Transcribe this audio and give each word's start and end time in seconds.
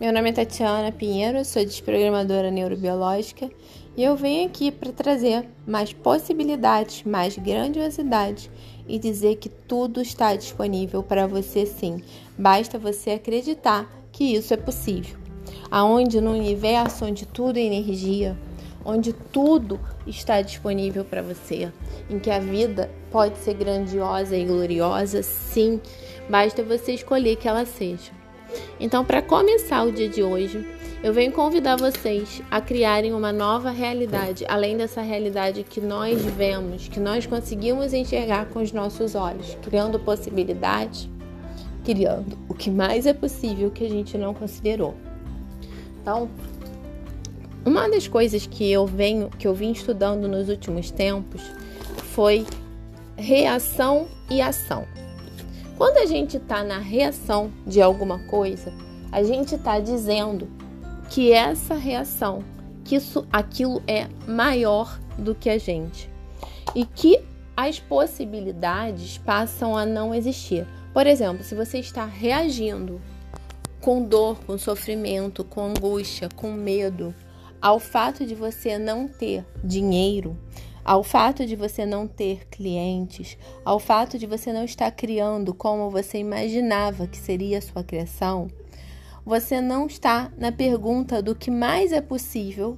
Meu 0.00 0.12
nome 0.12 0.30
é 0.30 0.32
Tatiana 0.32 0.90
Pinheiro, 0.90 1.44
sou 1.44 1.64
desprogramadora 1.64 2.50
neurobiológica 2.50 3.48
e 3.96 4.02
eu 4.02 4.16
venho 4.16 4.44
aqui 4.44 4.72
para 4.72 4.90
trazer 4.90 5.48
mais 5.64 5.92
possibilidades, 5.92 7.04
mais 7.04 7.38
grandiosidade 7.38 8.50
e 8.88 8.98
dizer 8.98 9.36
que 9.36 9.48
tudo 9.48 10.02
está 10.02 10.34
disponível 10.34 11.00
para 11.00 11.28
você 11.28 11.64
sim. 11.64 12.02
Basta 12.36 12.76
você 12.76 13.12
acreditar 13.12 13.88
que 14.10 14.24
isso 14.24 14.52
é 14.52 14.56
possível. 14.56 15.16
Aonde 15.70 16.20
no 16.20 16.32
universo 16.32 17.04
onde 17.04 17.24
tudo 17.24 17.60
é 17.60 17.62
energia, 17.62 18.36
onde 18.84 19.12
tudo 19.12 19.78
está 20.08 20.42
disponível 20.42 21.04
para 21.04 21.22
você, 21.22 21.70
em 22.10 22.18
que 22.18 22.32
a 22.32 22.40
vida 22.40 22.90
pode 23.12 23.38
ser 23.38 23.54
grandiosa 23.54 24.36
e 24.36 24.44
gloriosa, 24.44 25.22
sim, 25.22 25.80
basta 26.28 26.64
você 26.64 26.94
escolher 26.94 27.36
que 27.36 27.46
ela 27.46 27.64
seja. 27.64 28.23
Então, 28.78 29.04
para 29.04 29.22
começar 29.22 29.82
o 29.84 29.92
dia 29.92 30.08
de 30.08 30.22
hoje, 30.22 30.66
eu 31.02 31.12
venho 31.12 31.32
convidar 31.32 31.76
vocês 31.76 32.40
a 32.50 32.60
criarem 32.60 33.12
uma 33.12 33.32
nova 33.32 33.70
realidade, 33.70 34.44
além 34.48 34.76
dessa 34.76 35.02
realidade 35.02 35.62
que 35.62 35.80
nós 35.80 36.22
vemos, 36.22 36.88
que 36.88 36.98
nós 36.98 37.26
conseguimos 37.26 37.92
enxergar 37.92 38.46
com 38.46 38.60
os 38.62 38.72
nossos 38.72 39.14
olhos, 39.14 39.56
criando 39.62 39.98
possibilidades, 39.98 41.08
criando 41.84 42.38
o 42.48 42.54
que 42.54 42.70
mais 42.70 43.06
é 43.06 43.12
possível 43.12 43.70
que 43.70 43.84
a 43.84 43.88
gente 43.88 44.16
não 44.16 44.32
considerou. 44.32 44.94
Então, 46.00 46.28
uma 47.66 47.88
das 47.88 48.08
coisas 48.08 48.46
que 48.46 48.70
eu 48.70 48.86
venho, 48.86 49.28
que 49.38 49.46
eu 49.46 49.54
vim 49.54 49.72
estudando 49.72 50.28
nos 50.28 50.48
últimos 50.48 50.90
tempos, 50.90 51.42
foi 52.12 52.46
reação 53.16 54.06
e 54.30 54.40
ação. 54.40 54.86
Quando 55.84 55.98
a 55.98 56.06
gente 56.06 56.38
está 56.38 56.64
na 56.64 56.78
reação 56.78 57.52
de 57.66 57.82
alguma 57.82 58.18
coisa, 58.20 58.72
a 59.12 59.22
gente 59.22 59.54
está 59.54 59.78
dizendo 59.78 60.48
que 61.10 61.30
essa 61.30 61.74
reação, 61.74 62.42
que 62.82 62.96
isso, 62.96 63.26
aquilo 63.30 63.82
é 63.86 64.08
maior 64.26 64.98
do 65.18 65.34
que 65.34 65.50
a 65.50 65.58
gente 65.58 66.08
e 66.74 66.86
que 66.86 67.20
as 67.54 67.80
possibilidades 67.80 69.18
passam 69.18 69.76
a 69.76 69.84
não 69.84 70.14
existir. 70.14 70.66
Por 70.94 71.06
exemplo, 71.06 71.44
se 71.44 71.54
você 71.54 71.80
está 71.80 72.06
reagindo 72.06 72.98
com 73.82 74.02
dor, 74.02 74.38
com 74.46 74.56
sofrimento, 74.56 75.44
com 75.44 75.66
angústia, 75.66 76.30
com 76.34 76.50
medo 76.50 77.14
ao 77.60 77.78
fato 77.78 78.24
de 78.24 78.34
você 78.34 78.78
não 78.78 79.06
ter 79.06 79.44
dinheiro, 79.62 80.34
ao 80.84 81.02
fato 81.02 81.46
de 81.46 81.56
você 81.56 81.86
não 81.86 82.06
ter 82.06 82.46
clientes, 82.48 83.38
ao 83.64 83.80
fato 83.80 84.18
de 84.18 84.26
você 84.26 84.52
não 84.52 84.64
estar 84.64 84.90
criando 84.90 85.54
como 85.54 85.90
você 85.90 86.18
imaginava 86.18 87.06
que 87.06 87.16
seria 87.16 87.58
a 87.58 87.62
sua 87.62 87.82
criação, 87.82 88.48
você 89.24 89.60
não 89.60 89.86
está 89.86 90.30
na 90.36 90.52
pergunta 90.52 91.22
do 91.22 91.34
que 91.34 91.50
mais 91.50 91.92
é 91.92 92.02
possível 92.02 92.76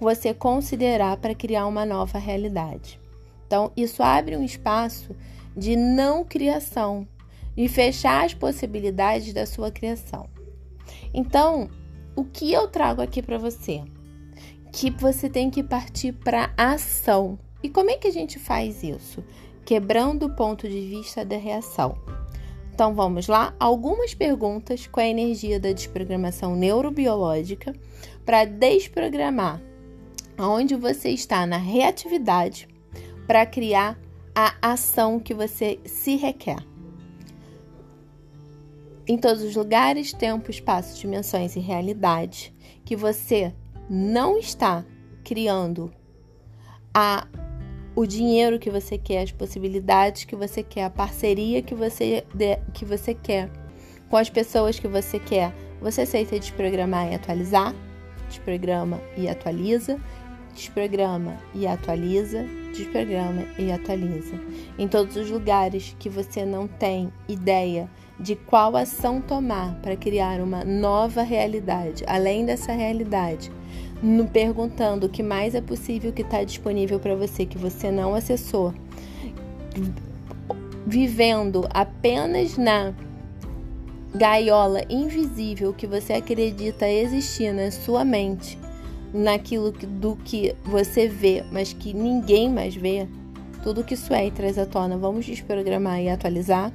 você 0.00 0.32
considerar 0.32 1.18
para 1.18 1.34
criar 1.34 1.66
uma 1.66 1.84
nova 1.84 2.18
realidade. 2.18 2.98
Então, 3.46 3.72
isso 3.76 4.02
abre 4.02 4.36
um 4.36 4.42
espaço 4.42 5.14
de 5.56 5.76
não 5.76 6.24
criação 6.24 7.06
e 7.56 7.68
fechar 7.68 8.24
as 8.24 8.32
possibilidades 8.32 9.34
da 9.34 9.44
sua 9.44 9.70
criação. 9.70 10.28
Então, 11.12 11.68
o 12.14 12.24
que 12.24 12.52
eu 12.52 12.68
trago 12.68 13.02
aqui 13.02 13.20
para 13.20 13.36
você? 13.36 13.82
Que 14.78 14.90
você 14.90 15.28
tem 15.28 15.50
que 15.50 15.60
partir 15.60 16.12
para 16.12 16.52
ação. 16.56 17.36
E 17.60 17.68
como 17.68 17.90
é 17.90 17.96
que 17.96 18.06
a 18.06 18.12
gente 18.12 18.38
faz 18.38 18.84
isso? 18.84 19.24
Quebrando 19.64 20.26
o 20.26 20.36
ponto 20.36 20.68
de 20.68 20.80
vista 20.88 21.24
da 21.24 21.36
reação. 21.36 21.98
Então 22.72 22.94
vamos 22.94 23.26
lá, 23.26 23.52
algumas 23.58 24.14
perguntas 24.14 24.86
com 24.86 25.00
a 25.00 25.06
energia 25.08 25.58
da 25.58 25.72
desprogramação 25.72 26.54
neurobiológica 26.54 27.74
para 28.24 28.44
desprogramar 28.44 29.60
aonde 30.36 30.76
você 30.76 31.08
está 31.08 31.44
na 31.44 31.56
reatividade 31.56 32.68
para 33.26 33.44
criar 33.44 33.98
a 34.32 34.54
ação 34.62 35.18
que 35.18 35.34
você 35.34 35.80
se 35.84 36.14
requer. 36.14 36.64
Em 39.08 39.18
todos 39.18 39.42
os 39.42 39.56
lugares, 39.56 40.12
tempo, 40.12 40.52
espaço, 40.52 41.00
dimensões 41.00 41.56
e 41.56 41.58
realidade 41.58 42.54
que 42.84 42.94
você 42.94 43.52
não 43.88 44.38
está 44.38 44.84
criando 45.24 45.92
a 46.92 47.26
o 47.94 48.06
dinheiro 48.06 48.60
que 48.60 48.70
você 48.70 48.96
quer, 48.96 49.22
as 49.22 49.32
possibilidades 49.32 50.24
que 50.24 50.36
você 50.36 50.62
quer, 50.62 50.84
a 50.84 50.90
parceria 50.90 51.60
que 51.60 51.74
você, 51.74 52.24
que 52.72 52.84
você 52.84 53.12
quer, 53.12 53.50
com 54.08 54.16
as 54.16 54.30
pessoas 54.30 54.78
que 54.78 54.86
você 54.86 55.18
quer, 55.18 55.52
você 55.80 56.02
aceita 56.02 56.38
desprogramar 56.38 57.10
e 57.10 57.16
atualizar? 57.16 57.74
Desprograma 58.28 59.00
e 59.16 59.28
atualiza, 59.28 59.98
desprograma 60.54 61.36
e 61.52 61.66
atualiza, 61.66 62.46
desprograma 62.72 63.44
e 63.58 63.70
atualiza. 63.72 64.34
Em 64.78 64.86
todos 64.86 65.16
os 65.16 65.30
lugares 65.30 65.94
que 65.98 66.08
você 66.08 66.44
não 66.44 66.66
tem 66.66 67.12
ideia 67.28 67.88
de 68.18 68.34
qual 68.34 68.76
ação 68.76 69.20
tomar 69.20 69.74
para 69.80 69.96
criar 69.96 70.40
uma 70.40 70.64
nova 70.64 71.22
realidade, 71.22 72.04
além 72.06 72.44
dessa 72.44 72.72
realidade, 72.72 73.50
no 74.02 74.26
perguntando 74.26 75.06
o 75.06 75.08
que 75.08 75.22
mais 75.22 75.54
é 75.54 75.60
possível 75.60 76.12
que 76.12 76.22
está 76.22 76.42
disponível 76.42 76.98
para 76.98 77.14
você 77.14 77.46
que 77.46 77.58
você 77.58 77.90
não 77.90 78.14
acessou, 78.14 78.74
vivendo 80.86 81.68
apenas 81.70 82.56
na 82.56 82.92
gaiola 84.14 84.82
invisível 84.88 85.72
que 85.72 85.86
você 85.86 86.14
acredita 86.14 86.88
existir 86.88 87.52
na 87.52 87.70
sua 87.70 88.04
mente, 88.04 88.58
naquilo 89.12 89.70
do 89.70 90.16
que 90.16 90.54
você 90.64 91.08
vê, 91.08 91.44
mas 91.50 91.72
que 91.72 91.92
ninguém 91.92 92.50
mais 92.50 92.74
vê, 92.74 93.06
tudo 93.62 93.84
que 93.84 93.94
isso 93.94 94.12
é 94.12 94.26
e 94.26 94.30
traz 94.30 94.58
à 94.58 94.66
tona, 94.66 94.96
vamos 94.96 95.24
desprogramar 95.24 96.00
e 96.00 96.08
atualizar? 96.08 96.72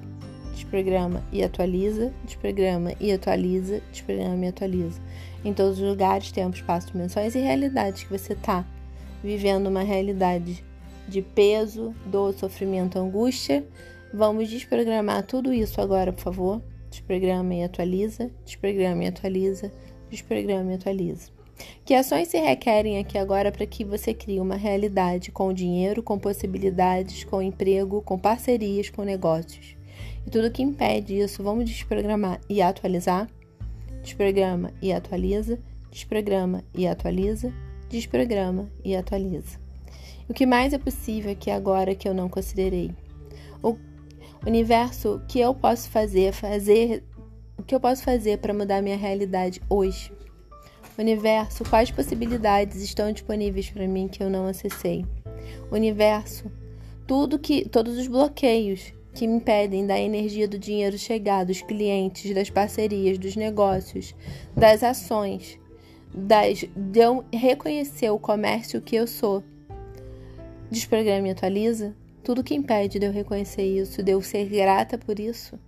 desprograma 0.53 1.23
e 1.31 1.43
atualiza, 1.43 2.13
desprograma 2.23 2.93
e 2.99 3.11
atualiza, 3.11 3.81
desprograma 3.91 4.45
e 4.45 4.47
atualiza. 4.47 5.01
Em 5.43 5.53
todos 5.53 5.79
os 5.79 5.87
lugares, 5.87 6.31
tempos, 6.31 6.59
espaço, 6.59 6.91
dimensões 6.91 7.35
e 7.35 7.39
realidades 7.39 8.03
que 8.03 8.17
você 8.17 8.33
está 8.33 8.65
vivendo 9.23 9.67
uma 9.67 9.81
realidade 9.81 10.63
de 11.07 11.21
peso, 11.21 11.93
dor, 12.05 12.33
sofrimento, 12.33 12.97
angústia. 12.97 13.65
Vamos 14.13 14.49
desprogramar 14.49 15.23
tudo 15.23 15.53
isso 15.53 15.81
agora, 15.81 16.13
por 16.13 16.21
favor. 16.21 16.61
Desprograma 16.89 17.53
e 17.55 17.63
atualiza, 17.63 18.29
desprograma 18.45 19.03
e 19.03 19.07
atualiza, 19.07 19.71
desprograma 20.09 20.71
e 20.71 20.75
atualiza. 20.75 21.42
Que 21.85 21.93
ações 21.93 22.29
se 22.29 22.37
requerem 22.37 22.97
aqui 22.97 23.17
agora 23.17 23.51
para 23.51 23.65
que 23.65 23.83
você 23.83 24.13
crie 24.13 24.39
uma 24.39 24.55
realidade 24.55 25.31
com 25.31 25.53
dinheiro, 25.53 26.01
com 26.01 26.17
possibilidades, 26.17 27.23
com 27.23 27.41
emprego, 27.41 28.01
com 28.01 28.17
parcerias, 28.17 28.89
com 28.89 29.03
negócios? 29.03 29.75
E 30.25 30.29
tudo 30.29 30.51
que 30.51 30.63
impede 30.63 31.19
isso, 31.19 31.43
vamos 31.43 31.65
desprogramar 31.65 32.39
e 32.49 32.61
atualizar. 32.61 33.29
Desprograma 34.01 34.73
e 34.81 34.91
atualiza, 34.91 35.59
desprograma 35.91 36.63
e 36.73 36.87
atualiza, 36.87 37.53
desprograma 37.89 38.69
e 38.83 38.95
atualiza. 38.95 39.59
O 40.27 40.33
que 40.33 40.45
mais 40.45 40.73
é 40.73 40.77
possível 40.77 41.31
aqui 41.31 41.51
agora 41.51 41.95
que 41.95 42.07
eu 42.07 42.13
não 42.13 42.29
considerei? 42.29 42.91
O 43.61 43.77
universo 44.45 45.21
que 45.27 45.39
eu 45.39 45.53
posso 45.53 45.89
fazer, 45.89 46.33
fazer 46.33 47.03
o 47.57 47.63
que 47.63 47.75
eu 47.75 47.79
posso 47.79 48.03
fazer 48.03 48.39
para 48.39 48.53
mudar 48.53 48.81
minha 48.81 48.97
realidade 48.97 49.61
hoje? 49.69 50.11
Universo, 50.97 51.63
quais 51.63 51.89
possibilidades 51.89 52.81
estão 52.81 53.11
disponíveis 53.11 53.69
para 53.69 53.87
mim 53.87 54.07
que 54.07 54.21
eu 54.21 54.29
não 54.29 54.45
acessei? 54.45 55.05
Universo, 55.71 56.51
tudo 57.07 57.39
que 57.39 57.67
todos 57.67 57.97
os 57.97 58.07
bloqueios 58.07 58.93
que 59.13 59.25
impedem 59.25 59.85
da 59.85 59.99
energia 59.99 60.47
do 60.47 60.57
dinheiro 60.57 60.97
chegar, 60.97 61.45
dos 61.45 61.61
clientes, 61.61 62.33
das 62.33 62.49
parcerias, 62.49 63.17
dos 63.17 63.35
negócios, 63.35 64.15
das 64.55 64.83
ações, 64.83 65.59
das, 66.13 66.65
de 66.75 66.99
eu 66.99 67.23
reconhecer 67.33 68.09
o 68.09 68.19
comércio 68.19 68.81
que 68.81 68.95
eu 68.95 69.07
sou. 69.07 69.43
Desprograma 70.69 71.27
e 71.27 71.31
atualiza 71.31 71.95
tudo 72.23 72.43
que 72.43 72.55
impede 72.55 72.99
de 72.99 73.05
eu 73.05 73.11
reconhecer 73.11 73.63
isso, 73.63 74.01
de 74.01 74.11
eu 74.11 74.21
ser 74.21 74.47
grata 74.47 74.97
por 74.97 75.19
isso. 75.19 75.59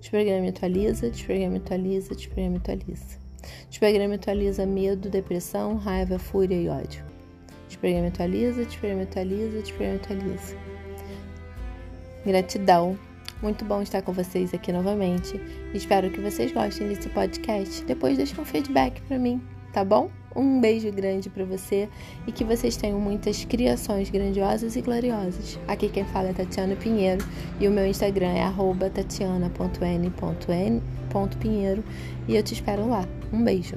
Desprograma 0.00 0.46
e 0.46 0.50
atualiza, 0.50 1.10
desprograma 1.10 1.54
e 1.54 1.58
atualiza, 1.58 2.14
desprograma 2.14 2.56
e 2.56 2.58
atualiza. 2.58 3.25
Atualiza 4.14 4.66
medo, 4.66 5.08
depressão, 5.08 5.76
raiva, 5.76 6.18
fúria 6.18 6.56
e 6.56 6.68
ódio. 6.68 7.04
E 7.68 8.08
atualiza, 8.08 8.64
desprograma 8.64 9.02
e 9.02 9.96
atualiza. 9.96 10.56
Gratidão. 12.24 12.98
Muito 13.42 13.64
bom 13.64 13.82
estar 13.82 14.02
com 14.02 14.12
vocês 14.12 14.54
aqui 14.54 14.72
novamente. 14.72 15.38
Espero 15.74 16.10
que 16.10 16.20
vocês 16.20 16.52
gostem 16.52 16.88
desse 16.88 17.08
podcast. 17.10 17.84
Depois 17.84 18.16
deixa 18.16 18.40
um 18.40 18.44
feedback 18.44 19.00
para 19.02 19.18
mim, 19.18 19.42
tá 19.72 19.84
bom? 19.84 20.10
Um 20.36 20.60
beijo 20.60 20.92
grande 20.92 21.30
para 21.30 21.44
você 21.44 21.88
e 22.26 22.32
que 22.32 22.44
vocês 22.44 22.76
tenham 22.76 23.00
muitas 23.00 23.44
criações 23.44 24.10
grandiosas 24.10 24.76
e 24.76 24.82
gloriosas. 24.82 25.58
Aqui 25.66 25.88
quem 25.88 26.04
fala 26.04 26.28
é 26.28 26.32
Tatiana 26.32 26.76
Pinheiro 26.76 27.24
e 27.58 27.66
o 27.66 27.70
meu 27.70 27.86
Instagram 27.86 28.34
é 28.34 28.46
tatiana.n.n.pinheiro 28.90 31.82
e 32.28 32.36
eu 32.36 32.42
te 32.42 32.52
espero 32.54 32.88
lá. 32.88 33.06
Um 33.32 33.42
beijo. 33.42 33.76